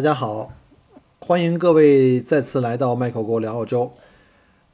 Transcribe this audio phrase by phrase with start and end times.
[0.00, 0.54] 大家好，
[1.18, 3.92] 欢迎各位再次来到麦克国聊澳洲。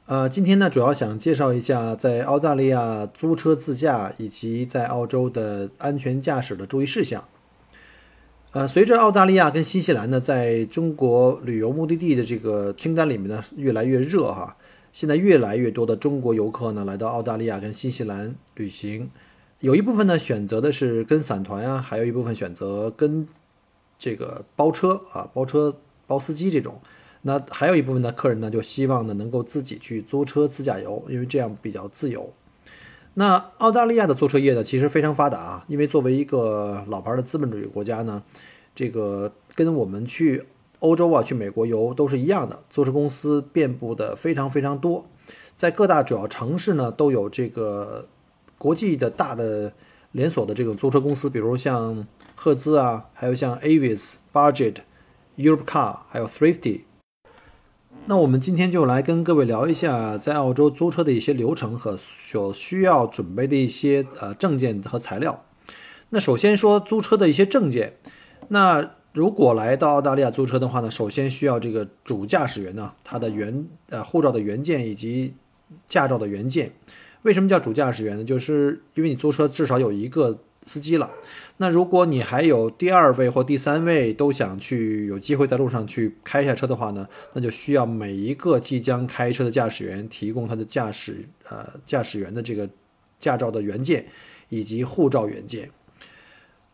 [0.05, 7.25] 呃，今天呢，主要想介绍一下在澳大利亚租车自驾以及在澳洲的安全驾驶的注意事项。
[8.53, 14.55] 呃，随着澳大利亚跟新西兰呢，在中国旅游目的地的这个清单里面呢，越来越热哈，
[14.93, 19.09] 现在越来越多的中国游客呢，来到澳大利亚跟新西兰旅行，
[19.59, 23.27] 有一部分呢选择的是跟散团啊，还有一部分选择跟。
[23.99, 26.79] 这个包车啊，包车包司机这种，
[27.23, 32.31] 那还有一部分的客人呢，就希望呢能够自己去租车自驾游，因为这样比较自由。
[33.15, 38.21] 那澳大利亚的租车业呢，其实非常发达啊，因为作为一个老牌的资本主义国家呢，
[38.75, 40.43] 这个跟我们去
[40.79, 45.05] 欧洲啊、去美国游都是一样的，租车公司遍布的非常非常多，
[45.55, 48.07] 在各大主要城市呢都有这个
[48.59, 49.73] 国际的大的
[50.11, 52.07] 连锁的这种租车公司，比如像。
[52.39, 54.75] 赫兹啊，还有像 Avis、Budget、
[55.37, 56.81] Europcar，还有 Thrifty。
[58.05, 65.45] 那我们今天就来跟各位聊一下在澳洲租车的一些流程和所需要准备的一些呃证件和材料。
[66.09, 67.97] 那首先说租车的一些证件。
[68.49, 75.33] 那如果来到澳大利亚租车的话呢，首先需要这个主驾驶员呢，他的原呃护照的原件以及
[75.89, 76.71] 驾照的原件。
[77.23, 78.23] 为什么叫主驾驶员呢？
[78.23, 80.37] 就是因为你租车至少有一个。
[80.63, 81.09] 司机了，
[81.59, 92.69] 那如果你还有第二位或第三位都想去有机会在路上去开一下车的话呢，那就需要每一个即将开车的驾驶员提供他的驾驶呃驾驶员的这个
[93.19, 94.05] 驾照的原件
[94.49, 95.71] 以及护照原件。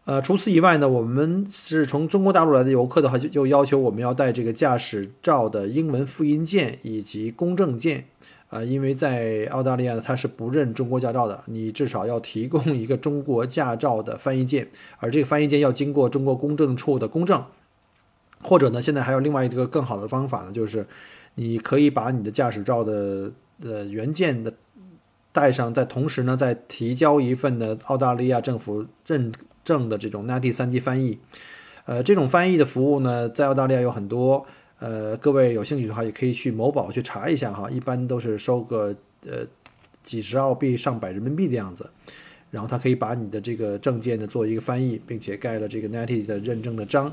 [0.05, 8.03] 呃，除此以外呢，我们是从中国大陆来的游客的话，就就要求我们要带这个驾驶照的英文复印件以及公证件。
[8.53, 14.67] 啊，因为在澳大利亚呢，它是不认中国驾照的，你至少要提供一个中国驾照的翻译件，
[14.99, 17.43] 而这个翻译件要经过中国公证处的公证，
[18.43, 20.85] 或者呢，现在还有另外一个更好的方法呢，就是
[21.33, 23.31] 你可以把你的驾驶照的
[23.63, 24.53] 呃原件的
[25.31, 29.31] 带上，在同时呢，再提交一份的澳大利亚政府认
[29.63, 31.17] 证的这种 NATI 三级翻译，
[31.85, 34.45] 呃，这种翻译的服务呢，在澳大利亚有很多。
[34.83, 38.93] 呃，各位有兴趣的话，也可以去某宝去查一下哈，一般都是收个
[39.25, 39.47] 呃
[40.03, 41.89] 几十澳币、上百人民币的样子，
[42.51, 47.09] 然后他可以把你的这个证件呢做一个翻译，并且盖了这个 NATI 的认证的章，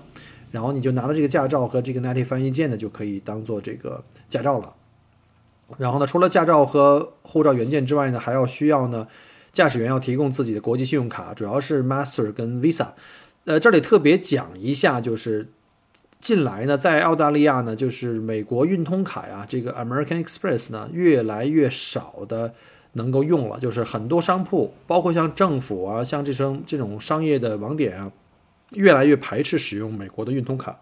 [0.51, 4.75] 然后你就拿了这个驾照和这个 NATI 翻译件呢，就可以当做这个驾照了。
[5.79, 9.07] 然后呢，除了驾照和护照原件之外呢，还要需要呢
[9.53, 12.95] 驾驶员要提供自己的国际信用卡，主要是 Master 跟 Visa。
[13.45, 15.51] 呃，这里特别讲一下，就是。
[16.21, 22.53] 近来呢，在澳大利亚呢，就是美国运通卡呀，这个 American Express 呢，越来越少的
[22.93, 23.59] 能够用了。
[23.59, 28.13] 就是很多商铺，包括像政府啊，像这种这种商业的网点啊，
[28.73, 30.79] 越来越排斥使用美国的运通卡。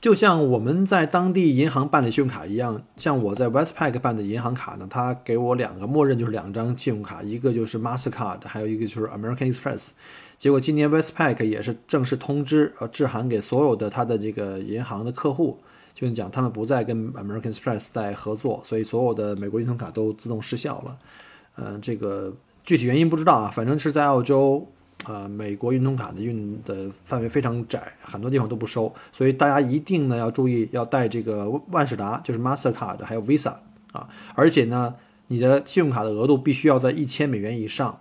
[0.00, 9.90] 就像我们在当地银行办理信用卡一样，像我在 Westpac 办的银行卡呢，它给我两个默认就是两张信用卡，一个就是 Mastercard，还有一个就是 American Express。
[10.44, 15.58] 结果今年 Westpac 也是正式通知，呃，致函给所有的他的这个银行的客户，
[15.94, 20.98] 就是讲他们不再跟 American Express 在合作，所以所有的美国运通卡都自动失效了。
[21.56, 22.30] 嗯，这个
[22.62, 24.68] 具体原因不知道啊，反正是在澳洲，
[25.06, 33.54] 呃，美国运通卡的运的范围非常窄，很多地方都不收，所以大家一定呢要注意，要带这个万事达，就是 Mastercard 还有 Visa
[33.92, 34.94] 啊，而且呢。
[35.28, 37.98] 你的信用卡的额度必须要在一千美元以上。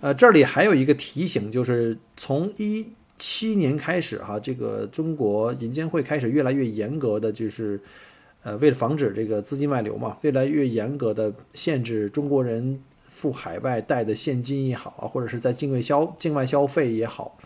[0.00, 2.86] 呃，这里还有一个提醒，就是从一
[3.18, 7.80] 七年开始哈，这个中国银监会开始越来越严格的，就是
[8.42, 12.78] 呃，为了防止这个资金外流嘛，越来越严格的限制中国人
[13.08, 17.38] 赴海外带的现金也好啊，或者是在境外消境外消费也好，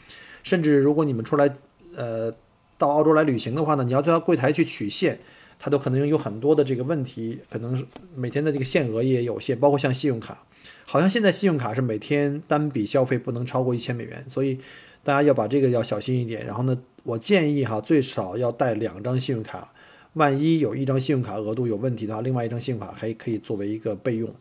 [0.43, 1.53] 甚至如果你们出来
[1.95, 2.35] 呃
[2.77, 5.21] 到澳洲来旅行的话呢，你要到柜台去取现。
[5.63, 7.87] 它都可能有很多的这个问题，可能
[8.17, 10.47] 每天的这个限额也有限，包括像信用卡，
[10.87, 14.59] 好像现在信用卡是每天单笔消费不能超过一千美元，所以
[15.05, 16.47] 大家要把这个要小心一点。
[16.47, 19.71] 然后呢，我建议哈，最少要带两张信用卡，
[20.15, 24.35] 万一有一张信用卡额度有问题的话，另外一张信用卡还可以作为一个备用。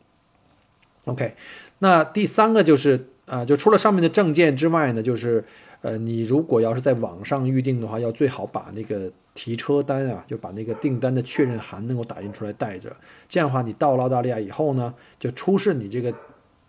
[1.06, 1.36] OK，
[1.80, 5.44] 那第三个就是啊，就除了上面的证件之外呢，就是
[5.81, 12.94] 呃，你如果要是在网上预定的话，要最好把那个提车单啊，就把那个订单的确认函能够打印出来带着。
[13.30, 16.14] 这样的话，你到了澳大利亚以后呢，就出示你这个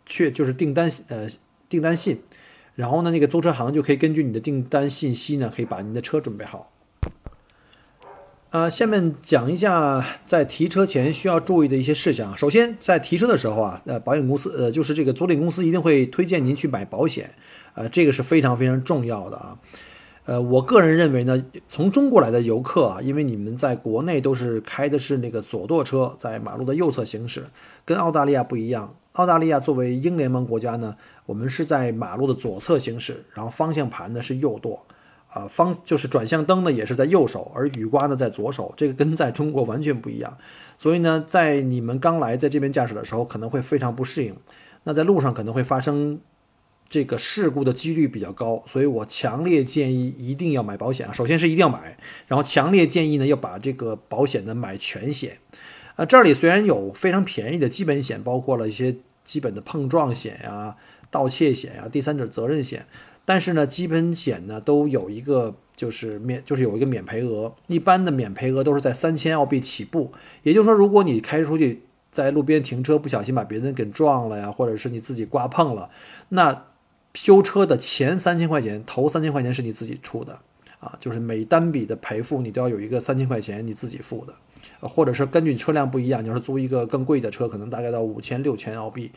[0.07, 1.27] 确就是订单呃
[1.69, 2.21] 订单信，
[2.77, 6.71] 然后呢，那个租车行就可以根据你的订单信息呢，可以把您的车准备好。
[8.51, 12.37] 呃，下面讲一下在提车前需要注意的一些事项。
[12.37, 17.31] 首先，在提车的时候啊，呃，保险公司，呃，就是这个租赁公司一定会推荐您去买保险，
[17.75, 19.59] 呃，这个是非常非常重要的啊。
[20.27, 27.45] 呃，我个人认为呢，从中国来的游客啊，因为你们在国内都是开的是那个左舵车，在马路的右侧行驶，
[27.85, 28.95] 跟澳大利亚不一样。
[29.13, 30.95] 澳大利亚作为英联盟国家呢，
[31.27, 34.85] 我们是在马路的左侧行驶，然后方向盘呢是右舵。
[35.29, 40.37] 啊，方就是转向灯呢，也是在右手，而雨刮呢在左手，这个跟在中国完全不一样。
[40.77, 44.35] 所以呢，在你们刚来在这边驾驶的时候，可能会非常不适应。
[44.83, 46.19] 那在路上可能会发生
[46.91, 51.13] 这个事故的几率比较高，所以我强烈建议一定要买保险啊。
[51.13, 51.97] 首先是一定要买，
[52.27, 55.39] 然后强烈建议呢要把这个保险呢买全险。
[55.95, 60.75] 啊，这里虽然有非常便宜的基本险，包括了一些基本的碰撞险呀、
[61.13, 62.85] 盗窃险呀、第三者责任险。
[63.25, 70.11] 但是呢，基本险呢都有一个就是免，就是有一个免赔额，一般的免赔额都是在三千澳币起步。
[70.43, 75.91] 也就是说，如果你开出去在路边停车，不小心把别人给撞了呀，或者是你自己刮碰了，
[76.31, 76.65] 那
[77.15, 80.39] 修车的前三千块钱，头三千块钱是你自己出的
[80.79, 84.35] 啊，就是每单笔的赔付你都要有一个三千块钱你自己付的，
[84.89, 89.11] 或者是根据你车辆不一样，你要是租一个更贵的车，可能大概到五千六千澳币。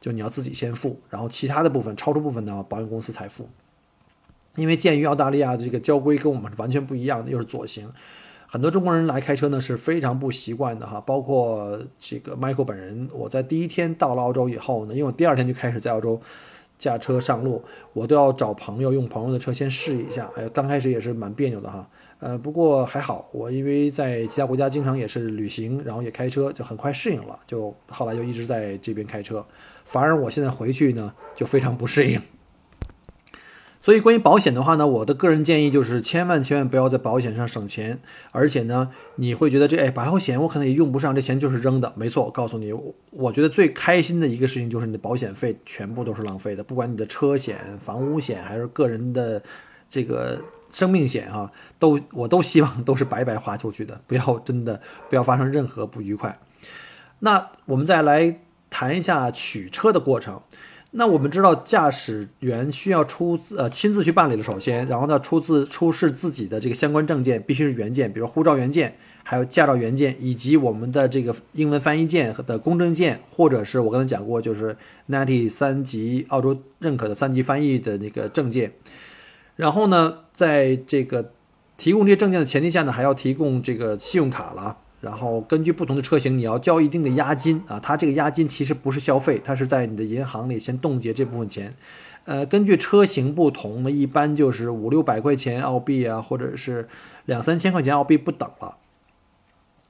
[0.00, 3.48] 就你要自己先付，然后其他的部分超出部分呢，保险公司才付。
[4.56, 7.88] 因为鉴于澳大利亚这个交规跟我们是完全不一样的，又是左行，
[8.48, 11.00] 很多中国人来开车呢是非常不习惯的哈。
[11.00, 16.20] 包括这个 Michael 本人，我在第一天到了澳洲以后呢，因为我第二天就开始在澳洲
[16.82, 17.62] 驾车上路，
[17.92, 20.28] 我都要找朋友用朋友的车先试一下。
[20.36, 21.88] 哎，刚开始也是蛮别扭的哈。
[22.18, 29.46] 呃，不过还好，我因为在其他国家经常也是旅行，然后也开车，就很快适应了，就后来就一直在这边开车。
[29.84, 32.20] 反而我现在回去呢，就非常不适应。
[33.82, 37.98] 所以关于保险的话呢，我的个人建议就是千万千万不要在保险上省钱。
[38.30, 41.92] 而且呢，你会觉得这哎保险我可能也用不上，这钱就是扔的。
[41.96, 42.72] 没错，我告诉你，
[43.10, 49.42] 我觉得最开心的一个事情就是你的保险费全部都是浪费的，不管你的车险、房屋险还是个人的
[49.88, 50.40] 这个
[50.70, 51.50] 生命险啊，
[51.80, 54.80] 都我都希望都是白白花出去的，不要真的
[55.10, 56.38] 不要发生任何不愉快。
[57.18, 58.38] 那我们再来。
[58.74, 60.40] 谈一下取车的过程。
[60.94, 64.42] 那我们知道，驾驶员需要出呃亲自去办理了。
[64.42, 68.94] 首先，然后呢，出自出示自己的这个相关证件，必须是原件，比如护照原件，
[69.24, 74.76] 还有驾照原件，以及我们的这个英文翻译件的公证件，或者是我刚才讲过，就是
[75.08, 78.72] NATI 三级澳洲认可的三级翻译的那个证件。
[79.56, 81.32] 然后呢，在这个
[81.78, 84.76] 提供这些证件的前提下呢，还要提供这个信用卡了。
[85.02, 87.80] 然后根据不同的车型，你要交一定的押金啊。
[87.80, 91.74] 它这个押金其实不是消费，它是在你的银行里先冻结这部分钱。
[92.24, 96.88] 呃，根据车型不同呢，一般就是五六百块钱澳币啊，或者是
[97.24, 98.78] 两三千块钱澳币不等了。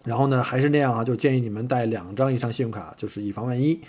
[0.05, 3.83] 然后呢，还是那样啊，就建议你们带两张以上信用卡，就是以防万一。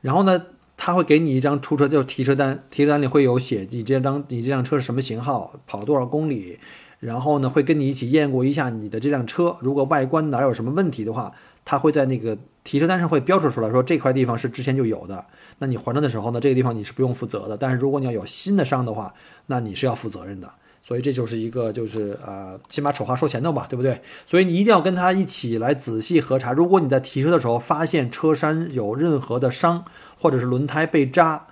[0.00, 0.46] 然后呢，
[0.76, 6.58] 他会给你一张出车就是提车单，提车单里会有写你这张你这辆车是什么型号，跑多少公里。
[6.98, 11.32] 然后呢，会跟你一起验过一下你的这辆车，如果外观哪有什么问题的话，
[11.64, 15.24] 他会在那个提车单上会标注出来，说这块地方是之前就有的。
[15.58, 17.56] 那你还车的时候呢，这个地方你是不用负责的。
[17.56, 19.12] 但是如果你要有新的伤的话，
[19.46, 20.48] 那你是要负责任的。
[20.82, 24.00] 所以这就是一个就是呃，先把丑话说前头吧，对不对？
[24.24, 26.52] 所以你一定要跟他一起来仔细核查。
[26.52, 29.84] 如果你在提车的时候发现车身有任何的伤，
[30.18, 31.48] 或者是轮胎被扎。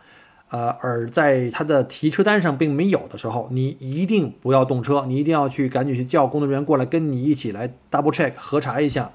[0.54, 9.10] 呃，而在他的提车单上并没有的时候，你一定不要动车，你一定要去赶紧去叫工作人员过来跟你一起来 double check 核查一下。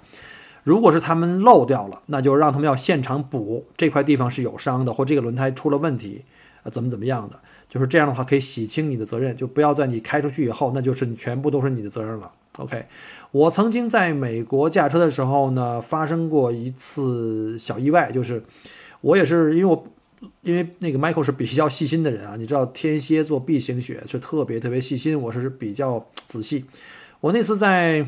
[0.65, 6.25] 如果是他们漏掉了，那就让他们要现场补这块地方是有伤的，或这个轮胎出了问题，
[6.63, 12.29] 呃，怎么怎么样的，就是这样的话可以洗清你的责任，就不要在你开出去以后，那就是你全部都是你的责任了。
[12.57, 12.83] OK，
[13.31, 18.43] 我曾经在美国驾车的时候呢，发生过一次小意外，就是
[18.99, 19.85] 我也是因为我。
[20.41, 26.65] 因为那个 Michael 是比较细心的人啊，你知道天蝎座 B 型血是特别特别细心，我是比较仔细。
[27.21, 28.05] 我那次在，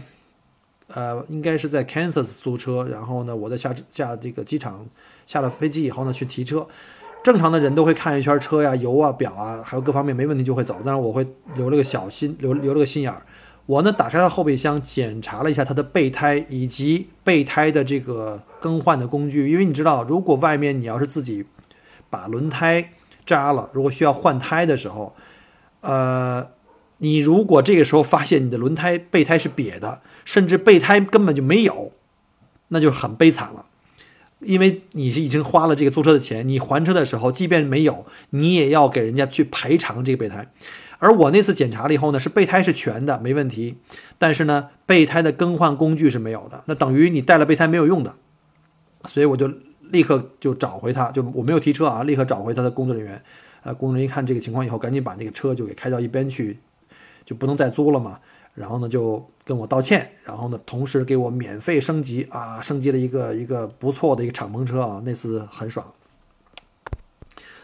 [0.87, 4.85] 呃，应该是在 Kansas 租车，然后呢，我在下下这个机场
[5.25, 6.67] 下了飞机以后呢，去提车。
[7.23, 11.25] 正常的人都会看一圈车呀、油啊、表啊，还有各方面没问题就会走，但是我会
[11.55, 13.21] 留了个小心，留留了个心眼儿。
[13.67, 21.45] 我呢打开了后备箱，检查了一下它的备胎以及备胎的这个更换的工具，因为你知道，如果外面你要是自己
[22.11, 22.91] 把轮胎
[23.25, 25.15] 扎了，如果需要换胎的时候，
[25.79, 26.47] 呃，
[26.97, 31.93] 你如果这个时候发现你的轮胎备胎是瘪的，甚至备胎根本就没有，
[32.67, 33.65] 那就很悲惨了。
[34.39, 40.51] 因为你是已经花了这个租车的钱，你还车的时候，即便没有，你也要给人家去赔偿这个备胎。
[40.97, 43.77] 而我那次检查了以后呢，是备胎是全的，没问题，
[44.17, 48.15] 但是呢，备胎的更换工具是没有的，那等于你带了备胎没有用的，
[49.05, 49.51] 所以我就
[49.91, 53.21] 立刻就找回他，就我没有提车啊，立刻找回他的工作人员。
[53.63, 56.57] 呃，工人一看这个情况以后，赶紧把那个车就给开到一边去，
[57.23, 58.19] 就不能再租了嘛。
[58.55, 65.93] 然后呢，就跟我道歉，然后呢，同时给我免费升级啊，升级了一个一个不错的一个敞篷车啊，那次很爽。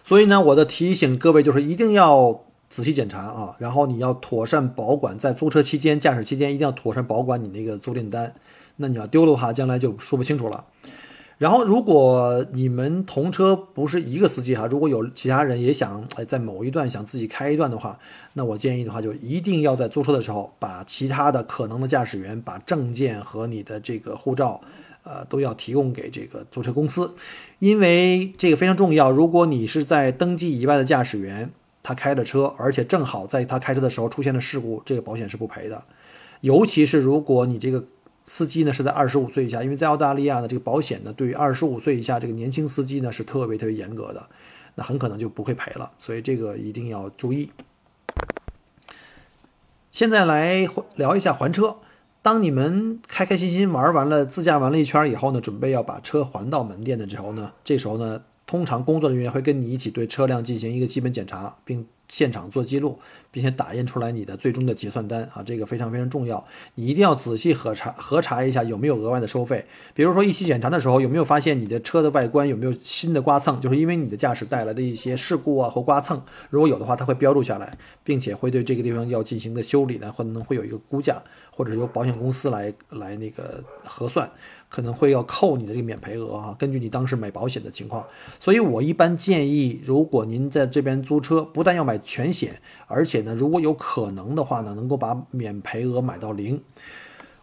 [0.03, 8.35] 所以呢，我的提醒各位就是一定要仔细检查啊，然后你要妥善保管，在租车期间、驾驶期间一定要妥善保管你那个租赁单，
[8.75, 10.63] 那你要丢了的话，将来就说不清楚了。
[11.39, 17.99] 然后，如果你们同车不是一个司机哈，如果有其他人也想哎在某一段想自己开一段的话，
[18.33, 24.59] 那我建议的话就一定要在租车的时候把其他的可能的驾驶员把证件和你的这个护照，
[25.03, 27.13] 呃都要提供给这个租车公司，
[27.59, 29.11] 因为这个非常重要。
[29.11, 31.51] 如果你是在登记以外的驾驶员，
[31.83, 35.83] 他开的车，而且正好在他开车的时候出现了事故，这个保险是不赔的。
[36.41, 37.83] 尤其是如果你这个。
[38.27, 44.27] 司机呢是在二十五岁以下，因为在澳大利亚呢，这个保险呢对于二十五岁以下这个年轻司机呢是特别特别严格的，
[44.75, 47.49] 那很可能就不会赔了，所以这个一定要注意。
[49.91, 51.77] 现在来聊一下还车。
[52.21, 61.87] 当你们开开心心玩完了、自驾完了一圈以后呢，准备要把车还到门店的时候呢，这时候呢，通常工作人员会跟你一起对车辆进行一个基本检查，并。
[62.07, 62.99] 现场做记录，
[63.31, 66.45] 并且打印出来你的最终的结算单啊，这个非常非常重要。
[66.75, 69.65] 你一定要仔细核查核查一下有没有额外的收费。
[69.93, 76.21] 比如说一起检查的时候，有没有发现你的车的外观有没有新的刮蹭，就是因为你的驾驶带来的一些事故啊和刮蹭。
[76.49, 81.21] 如果有的话，它会标注下来，并且会对这个地方要进行的修理呢，可能会有一个估价，
[81.51, 84.29] 或者由保险公司来来那个核算。
[84.69, 88.05] 可能会要扣你的这个免赔额啊，根据你当时买保险的情况，
[88.39, 96.61] 所以我一般建议，如果您在这边租车，不但要买全险，而且呢，如果有可能的话呢，能够把免赔额买到零。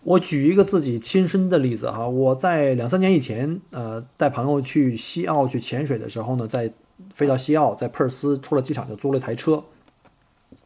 [0.02, 6.70] 我举一个自己亲身的例子哈，我在两三年以前，呃，带朋友去西澳去潜水的时候呢，在
[7.14, 9.64] 飞到西澳，在珀斯出了机场就租了一台车。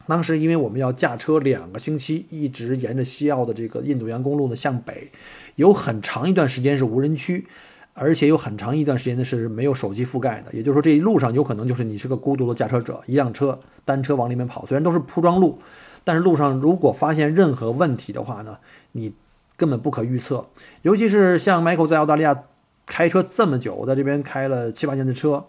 [0.08, 5.10] 当时因为我们要驾车两个星期，一直沿着西澳的这个印度洋公路呢向北。
[5.58, 7.44] 有很长一段时间是无人区，
[7.92, 10.52] 而且有很长一段时间呢是没有手机覆盖的。
[10.52, 14.64] 也就是说，这一路上有可能就是你是个孤独的驾车者，一辆车单车往里面跑。
[14.66, 15.58] 虽然都是铺装路，
[16.04, 18.58] 但是路上如果发现任何问题的话呢，
[18.92, 19.14] 你
[19.56, 20.46] 根本不可预测。
[20.82, 22.44] 尤其是像 Michael 在澳大利亚
[22.86, 25.46] 开车这么久，我在这边开了七八年的车，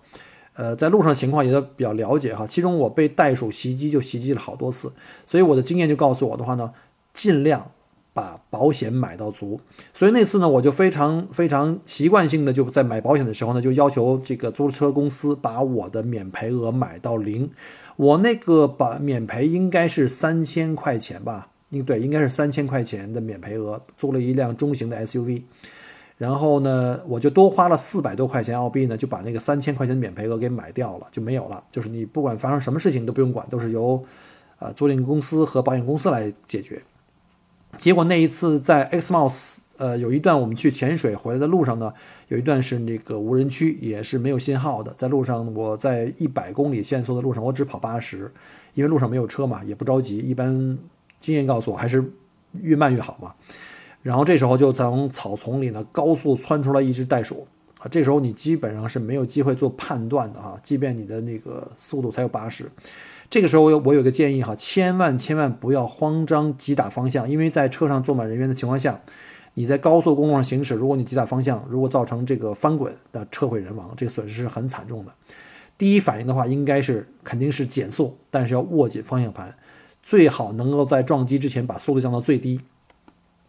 [0.55, 2.47] 呃，在路上情况也都比较了解哈。
[2.47, 4.91] 其中我被袋鼠袭击就袭击了好多次，
[5.27, 6.73] 所以我的经验就告诉我的话呢，
[7.13, 7.69] 尽量。
[8.19, 9.61] 把保险买到足，
[9.93, 17.49] 所以那次呢，我就非常非常习惯性的就在买保险的时候呢，就要求这个租车公司把我的免赔额买到零。
[17.95, 21.47] 我那个把免赔应该是三千块钱吧？
[21.69, 25.43] 应对，应该是三千块钱的免赔额，租了一辆中型的 SUV。
[26.17, 31.63] 然后呢，我就多花了四百多块钱澳币呢，就把那个三千块钱的免赔额给买掉了，就没有了。
[31.71, 34.03] 就是你不管发生什么事情都不用管，都是由
[34.59, 36.81] 呃租赁公司和保险公司来解决。
[37.77, 41.93] 结果那一次在 X Mouse，呃，有一段我们去潜水回来的路上呢，
[42.27, 44.93] 有一段是那个无人区，也是没有信号的。
[44.97, 48.31] 在路上，我在一百公里限速的路上，我只跑八十，
[48.73, 50.17] 因为路上没有车嘛，也不着急。
[50.17, 50.77] 一般
[51.19, 52.03] 经验告诉我，还是
[52.59, 53.33] 越慢越好嘛。
[54.01, 57.47] 然后这时候就从草丛里呢高速窜出来一只袋鼠
[57.79, 62.69] 啊，这时候你基本上是没有机会做判断的啊，即便你的那个速度才有八十。
[63.29, 69.01] 这个时候，我有我有个建议哈，千万千万不要慌张急打方向，因为在车上坐满人员的情况下，
[69.53, 75.13] 你在高速公路上行驶，如果你急打方向，如果造成这个翻滚，那车毁人亡，这个损失是很惨重的。
[75.77, 79.53] 第一反应的话，应该是肯定是减速，但是要握紧方向盘，
[80.01, 82.59] 最好能够在撞击之前把速度降到最低，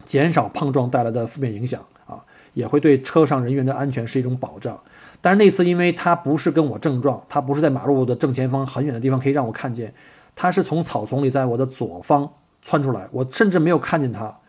[0.05, 2.23] 减少碰撞带来的负面影响啊，
[2.53, 4.83] 也会对车上人员的安全是一种保障。
[5.21, 9.93] 但是那次，因为他不是跟我正撞，他不是在马路的正前方很远的地方可以让我看见，
[10.35, 14.39] 他是从草丛里在我的左方窜出来，我甚至没有看见他，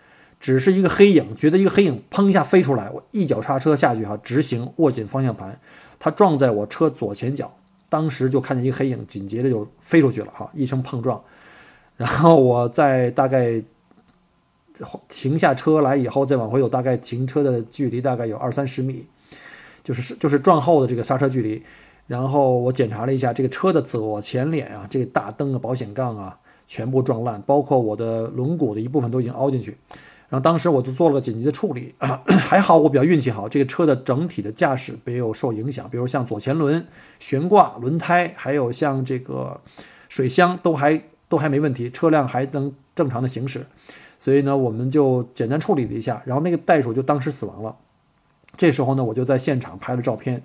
[0.40, 5.60] 只是一个黑影，觉得一个黑影砰一下飞出来，我一脚刹车下去哈，直行握紧方向盘，
[5.98, 7.52] 他撞在我车左前角，
[7.90, 11.22] 当时就看见一个黑影，紧接着就飞出去了哈，一声碰撞，
[11.98, 13.62] 然后我在大概
[15.08, 19.06] 停下车来以后再往回走，大概停车的距离大概有二三十米，
[19.82, 21.62] 就是就是撞后的这个刹车距离。
[22.06, 29.78] 然后我检查了一下这个车的左前脸啊，这个大灯啊、保险杠啊，全部撞烂，包括我的轮毂的一部分都已经凹进去。
[30.28, 31.94] 然后当时我就做了个紧急的处理，
[32.26, 36.86] 还好我比较运气好，这个车的整体的驾驶没有受影响，比如像左前轮、
[37.20, 39.60] 悬挂、轮胎，还有像这个
[40.08, 43.66] 水箱都还都还没问题，车辆还能正常的行驶。
[44.18, 47.76] 所以呢，我们就简单处理了一下，然后那个袋鼠就当时死亡了。
[48.56, 50.42] 这时候呢，我就在现场拍了照片，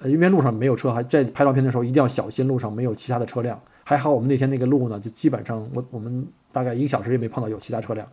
[0.00, 3.60] 呃，因为路上没有车，还在拍照片的时候一定要小心，路上没有其他的车辆。
[3.84, 8.06] 还好我们那天那个路呢，就基本上我我们大概一个小时也没碰到有其他车辆。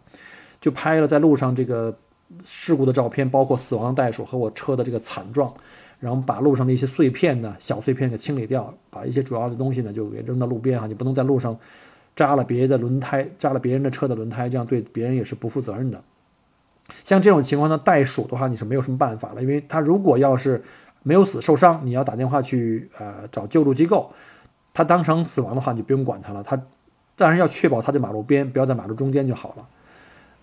[0.62, 1.96] 就拍了在路上这个
[2.44, 5.54] 事故的照片，包括死亡袋鼠和我车的这个惨状，
[6.00, 10.88] 然后把路上的一些碎片呢、小碎片给清理掉，把一些主要的东西呢就给扔到路边哈。
[10.88, 11.56] 你不能在路上
[12.16, 16.02] 扎了别的轮胎，扎了别人的车的轮胎，这样对别人也是不负责任的。
[17.04, 20.64] 像这种情况呢，袋鼠的话你是没有什么办法了，因为它如果要是
[21.04, 24.12] 没有死受伤，你要打电话去呃找救助机构。
[24.74, 26.44] 它当场死亡的话，你就不用管它了。
[26.44, 26.62] 它
[27.16, 29.68] 当然要确保它在马路边，不要在马路中间就好了。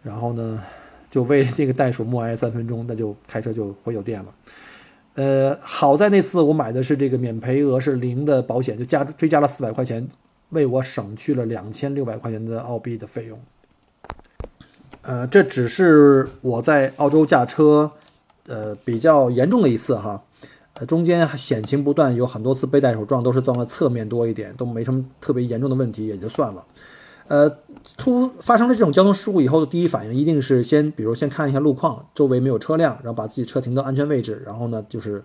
[0.03, 0.63] 然后呢，
[1.11, 4.35] 就为这个袋鼠默哀三分钟，那就开车就回酒店了。
[5.15, 10.09] 呃，好在那次我买的是这个免赔额是零的保险，就加追加了四百块钱，
[10.49, 13.39] 为我省去了两千六百块钱的澳币的费用。
[15.03, 17.91] 呃，这只是我在澳洲驾车，
[18.47, 20.23] 呃，比较严重的一次哈。
[20.75, 26.65] 呃，中间险情不断，有很多次被袋鼠撞，都是撞了侧面多一点，都没什么特别严重的问题，也就算了。
[27.29, 27.59] 呃，
[27.99, 35.23] 出发生了这种交通事故以后的第一反应一定是先，比如先看一下路况，周围没有车辆，然后把自己车停到安全位置，然后呢就是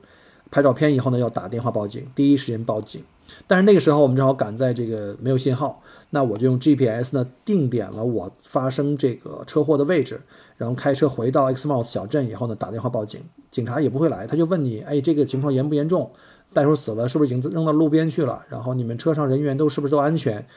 [0.50, 3.04] 拍照片以后呢要打电话报警，第一时间报警。
[3.46, 10.22] 但是那个时候我们正好赶在这个没有信号，那我就用 GPS 呢定点了我发生这个车祸的位置，
[10.56, 16.10] 然后开车回到 Xmouth 小镇以后呢打电话报警，警察也不会来，他就问你，哎，这个情况严不严重？
[16.54, 18.46] 袋鼠死了是不是已经扔到路边去了？
[18.48, 20.48] 然后你们车上人员都是不是都安全？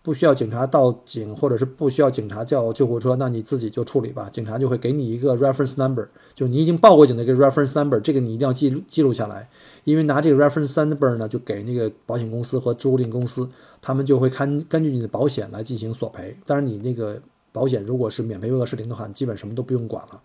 [0.00, 4.28] 不需要警察到警，或者是不需要警察叫救护车，那你自己就处理吧。
[4.32, 9.48] 警察就会给你一个 reference number，就你已经报过警的一个 reference number，这个你一定要记录记录下来，
[9.84, 13.50] 因为拿这个 reference number 呢，就给那个保险公司和租赁公司，
[13.82, 16.34] 他们就会看根据你的保险来进行索赔。
[16.46, 17.20] 当然，你那个
[17.52, 20.22] 保险如果是免赔额是零的话，你基本什么都不用管了。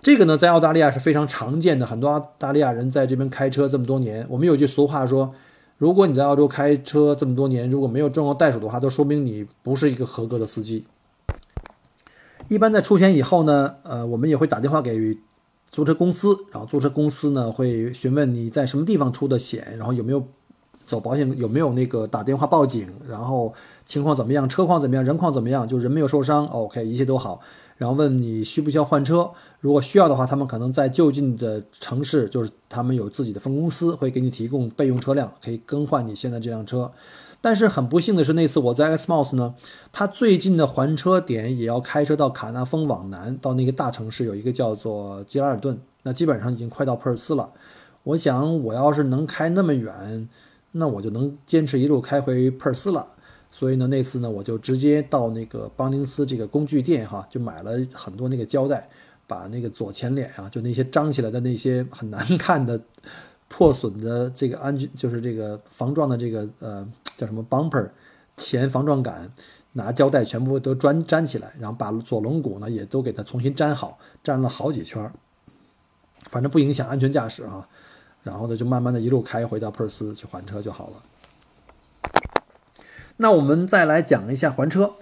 [0.00, 5.32] 这个呢，在澳大利亚是非常常见的，很多澳大利亚人在这边开车这么多年，我们有句俗话说。
[5.84, 10.86] 如果你在澳洲开车这么多年，如果没有撞过袋鼠的话，都说明你不是一个合格的司机。
[12.48, 15.14] 一般在出险以后呢，呃，我们也会打电话给
[15.70, 20.26] 租车公司，然后租车公司呢会询问你在什么地方出的险，然后有没有
[20.86, 23.52] 走保险，有没有那个打电话报警，然后
[23.84, 27.42] 情况怎么样，车况怎么样，人况怎么样，就人没有受伤，OK，一切都好。
[27.76, 36.92] 然后问你需不需要换车，如果需要的话，他们可能在就近的城市，就是他们有自己的分公司，会给你提供备用车辆，可以更换你现在这辆车。
[37.40, 39.54] 但是很不幸的是，那次我在 X Mouse 呢，
[39.92, 47.52] 它最近的还车点也要开车到卡纳峰往南，到那个大城市有一个叫做吉拉尔顿，那基本上已经快到珀尔斯了。
[48.04, 50.28] 我想我要是能开那么远，
[50.72, 53.08] 那我就能坚持一路开回珀尔斯了。
[53.54, 58.88] 所以呢，那次呢，我就直接到那个邦宁斯这个工具店哈，就买了很多那个胶带，
[59.28, 62.80] 把那个左前脸啊，就那些张起来的那些很难看的、
[63.46, 66.84] 破损的这个安全，就是这个防撞的这个呃
[67.16, 67.88] 叫什么 bumper
[68.36, 69.30] 前防撞杆，
[69.74, 75.08] 拿胶带全部都粘粘起来，然后把左轮毂呢也都给它重新粘好，粘了好几圈，
[76.28, 77.68] 反正不影响安全驾驶啊。
[78.24, 80.96] 然后呢，就慢慢的一路开回到珀尔斯去还车就好了。
[83.16, 84.94] 那我们再来讲一下还车，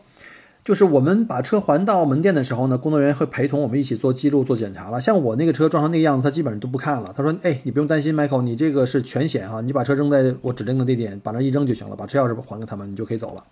[0.63, 5.01] 就是我们把车还到门店的时候呢，工作人员会陪同我们一起做记录、做检查了。
[5.01, 7.13] 像我那个车撞成那个样子，他基本上都不看了。
[7.17, 13.45] 他说：“哎，你不用担心，Michael，你这个是全险哈，你把车扔在我指定的地点，把那一扔就行了，把车钥匙还给他们，你就可以走了。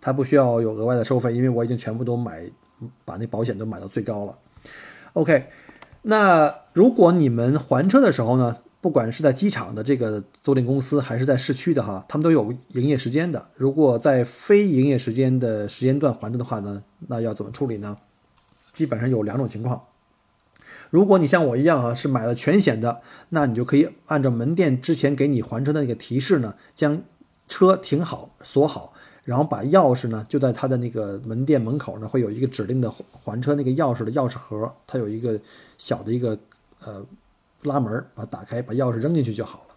[0.00, 2.44] 他不需要有额外的收费，因为我已经全部都买，
[3.04, 4.38] 把那保险都买到最高了。
[5.12, 5.46] OK，
[6.02, 8.56] 那如果你们还车的时候呢？
[8.80, 13.48] 不管是在机场的这个租赁公司，还是在市区的哈，他们都有营业时间的。
[13.56, 17.96] 如果在非营业时间的时间段还车的话呢，那要怎么处理呢？
[18.72, 19.82] 基本上有两种情况。
[20.90, 27.02] 如果你像我一样啊，是买了全险的，那你就可以按照门店之前给你还车的那个提示呢，将
[27.48, 35.40] 车停好锁好，然后把钥匙呢就在他的那个门店门口呢，会有一个指定的还车那个钥匙的钥匙盒，它有一个
[35.76, 36.38] 小的一个
[36.84, 37.04] 呃。
[37.62, 39.74] 拉门把打开，把钥匙扔进去就好了。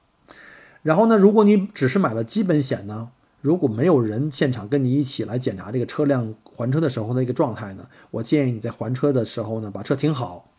[0.84, 3.10] 然后呢，如果你只是买了基本险呢，
[3.42, 10.50] 如果没有人现场跟你一起来检查这个车辆还车的时候的一个状态呢，我建议你在还车的时候呢，把车停好，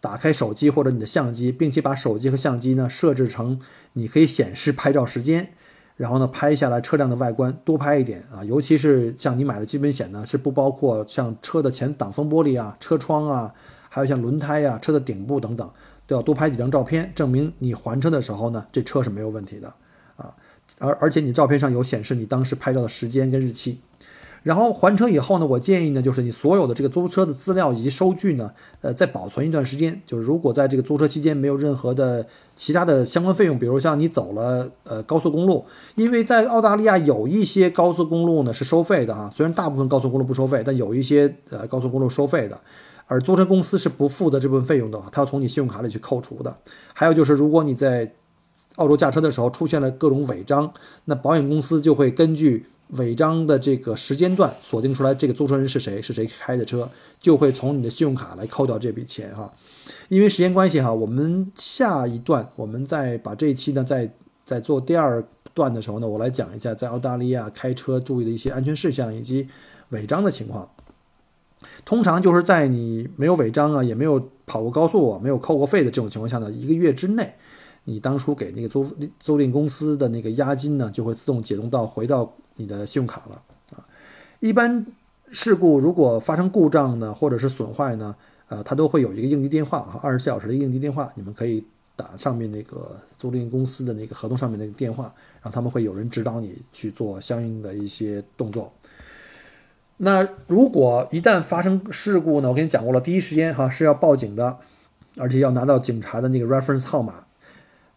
[0.00, 3.60] 打开手机或者你的相机，并且把手机和相机呢设置成
[3.94, 5.52] 你可以显示拍照时间，
[5.96, 13.54] 然后呢拍下来车辆的外观，多拍一点啊，尤其是像你买的基本险呢，是不包括像车的前挡风玻璃啊、车窗啊，
[13.88, 15.70] 还有像轮胎啊、车的顶部等等，
[16.06, 19.72] 都要多拍几张照片，证明你还车的时候呢，这车是没有问题的
[20.16, 20.34] 啊。
[20.78, 23.78] 而而且你照片上有显示你当时拍照的时间跟日期，
[24.42, 30.02] 然后还车以后呢，我建议呢，就是你所有的这个租车的资料以及收据呢，呃，再保存一段时间。
[30.04, 42.60] 就是如果在这个租车期间没有任何的其他的相关费用，比如像你走了呃高速公路，因为在澳大利亚有一些高速公路呢是收费的啊，虽然大部分高速公路不收费，但有一些呃高速公路收费的，
[43.06, 46.56] 而租车公司是不负责这部分费用的，它要从你信用卡里去扣除的。
[46.94, 48.12] 还有就是如果你在
[48.76, 50.72] 澳洲驾车的时候出现了各种违章，
[51.04, 56.88] 那保险公司就会根据违章的这个时间段锁定出来这个租车人是谁，是谁开的车，
[57.20, 59.52] 就会从你的信用卡来扣掉这笔钱哈。
[60.08, 64.10] 因为时间关系哈，我们下一段我们再把这一期呢，在
[64.44, 69.48] 在做第二段的时候呢，我来讲一下在澳大利亚开车注意的一些安全事项以及
[69.90, 70.70] 违章的情况。
[71.84, 77.34] 通常就是在你没有违章啊，也没有跑过高速啊，没有扣过费的这种情况下呢，一个月之内。
[77.84, 78.86] 你当初给那个租
[79.18, 83.42] 租赁公司的那个押金呢，就会自动解冻到回到你的信用卡了
[83.76, 83.84] 啊。
[84.38, 84.86] 一般
[85.32, 88.14] 事故如果发生故障呢，或者是损坏呢，
[88.46, 91.64] 呃，它都会有一个应急电话啊，二十四小时的应急电话，你们可以
[91.96, 98.72] 打上面那个租赁公司的那个合同上面那个电话，然后他们会有人指导你去做相应的一些动作。
[99.98, 104.58] 那如果一旦发生事故呢，我跟你讲过了，第一时间哈是要报警的，
[105.16, 107.26] 而且要拿到警察的那个 reference 号码。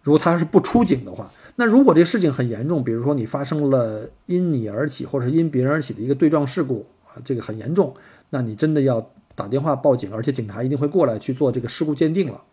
[0.02, 7.96] 如果他是不出警的话，那如果这个事情很严重，比如说你发生了因你而起或者是因别人而起的一个对撞事故啊，这个很严重，
[8.30, 12.44] 那你真的要打电话报警，而且警察一定会过来去做这个事故鉴定了。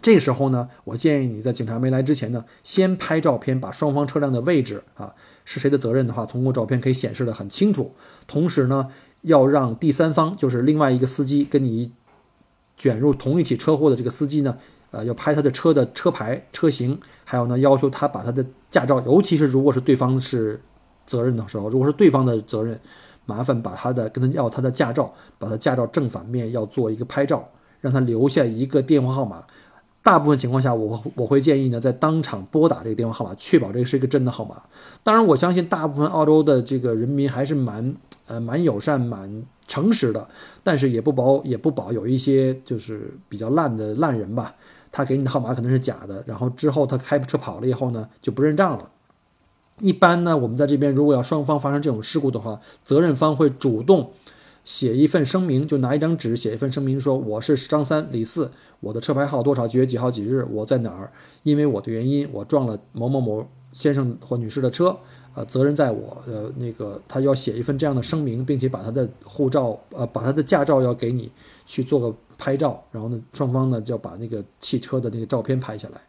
[0.00, 7.94] 这时候呢，我建议你在警察没来之前呢，先拍照片，把双方车辆的位置啊是谁的责任的话，通过照片可以显示的很清楚。
[8.26, 8.88] 同时呢，
[9.22, 11.92] 要让第三方，就是另外一个司机跟你
[12.76, 14.58] 卷入同一起车祸的这个司机呢。
[14.92, 20.60] 呃，要拍他的车的车牌、车型，还有呢，要求他把他的驾照，尤其是如果是对方是
[21.06, 22.78] 责任的时候，如果是对方的责任，
[23.24, 27.48] 麻烦把他的跟他要他的驾照，把他驾照正反面要做一个拍照，
[27.80, 29.42] 让他留下一个电话号码。
[30.02, 34.60] 大部分情况下，我我会建议呢，在当场拨打这个电话号码，确保这个是一个真的号码。
[35.04, 37.94] 当然，我相信大部分澳洲的这个人民还是蛮
[38.26, 40.28] 呃蛮友善、蛮诚实的，
[40.64, 44.54] 但是也不保也不保有一些就是比较烂的烂人吧。
[44.90, 48.90] 他给你的号码可能是假的，然后之后他开车跑了以后呢，就不认账了。
[49.78, 54.12] 一般呢，我们在这边如果要双方发生这种事故的话，责任方会主动
[54.64, 64.96] 写一份声明，就拿一张纸写一份声明，说我是张三李四，我的车牌号多少，几月几号几日，我在哪儿，因为我的原因我撞了某某某先生或女士的车，
[65.34, 71.30] 呃，责任在我，呃，那个他要写一份这样的声明，并且把他的护照，呃，把他的驾照要给你
[71.66, 72.16] 去做个。
[72.38, 76.00] 拍照，然后呢，双方呢就要把那个汽车的那个照片拍下来，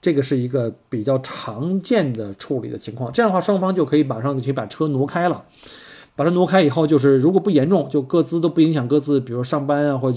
[0.00, 3.12] 这个是一个比较常见的处理的情况。
[3.12, 5.44] 这样的话，双方就可以马上就去把车挪开了。
[6.20, 10.14] 把它挪开以后，就是如果不严重，就各自都不影响各自，比如上班啊或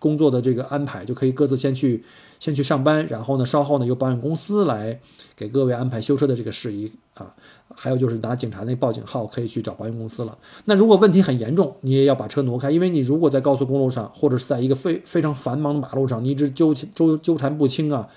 [0.00, 2.02] 工作的这个安排，就可以各自先去
[2.40, 4.98] 先去上班，然后呢，稍后呢由保险公司来
[5.36, 7.32] 给各位安排修车的这个事宜啊。
[7.72, 10.36] 还有就是拿警察那报警号可以去找保险公司了。
[10.64, 18.08] 那如果问题很严重，你也要把车挪开，因为你如果在高速公路上或者是在一个非非常繁忙的马路上，你一直纠纠纠缠不清啊，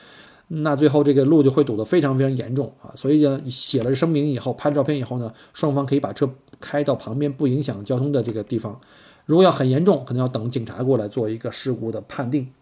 [0.48, 2.90] 那最后这个路就会堵得非常非常严重啊。
[2.96, 6.28] 所以呢，写了声明以后，拍了照片以后呢，双方可以把车
[6.62, 8.80] 开到旁边不影响交通的这个地方。
[9.26, 12.54] 如果要很严重，可能要等警察过来做一个事故的判定。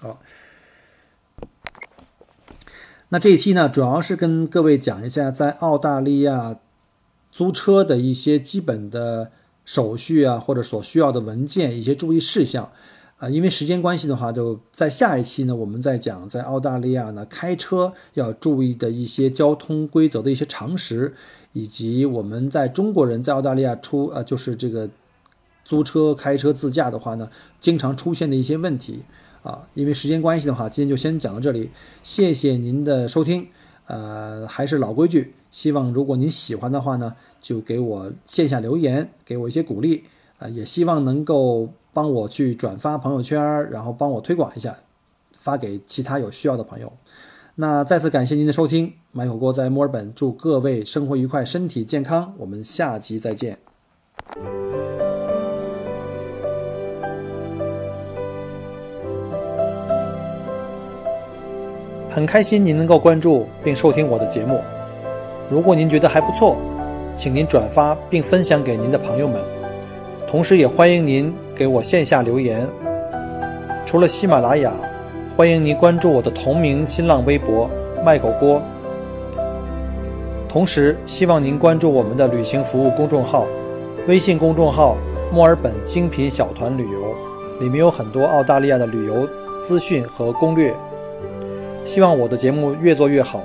[0.00, 0.18] 好。
[3.10, 6.56] 那这一期呢，主要是跟各位讲一下在澳大利亚
[7.30, 9.30] 租车的一些基本的
[9.66, 12.72] 手续啊，或者所需要的文件一些注意事项
[13.18, 13.28] 啊。
[13.28, 21.14] 因为时间关系的话，就在下一期呢，我们再讲在澳大利亚呢开车要注意的一些交通规则的一些常识，
[21.52, 24.88] 以及我们在中国人在澳大利亚出呃就是这个
[25.64, 29.02] 租车开车自驾的话呢，经常出现的一些问题。
[29.42, 31.68] 啊，因为时间关系的话，今天就先讲到这里。
[32.00, 33.48] 谢谢您的收听。
[33.86, 40.04] 呃，还是老规矩，希望如果您喜欢的话呢，就给我线下留言，给我一些鼓励。
[40.38, 44.76] 啊，也希望能够帮我去转发朋友圈，然后帮我推广一下，
[45.36, 46.92] 发给其他有需要的朋友。
[47.54, 53.58] 那再次感谢您的收听，买口锅在墨尔本，祝各位生活愉快，身体健康，我们下集再见。
[62.10, 64.62] 很开心您能够关注并收听我的节目。
[65.50, 66.56] 如果您觉得还不错，
[67.14, 69.38] 请您转发并分享给您的朋友们。
[70.26, 72.66] 同时，也欢迎您给我线下留言。
[73.84, 74.72] 除了喜马拉雅，
[75.34, 77.68] 欢迎您关注我的同名新浪微博
[78.04, 78.60] “麦狗锅”。
[80.46, 83.46] 同时，希望您关注我们的旅行服务公众号，
[84.06, 84.94] 微信公众号
[85.32, 87.00] “墨尔本精品小团旅游”，
[87.60, 89.26] 里面有很多澳大利亚的旅游
[89.64, 90.74] 资讯和攻略。
[91.82, 93.42] 希望我的节目越做越好。